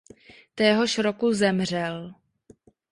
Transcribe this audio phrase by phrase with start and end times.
[0.55, 2.13] Téhož roku zemřel.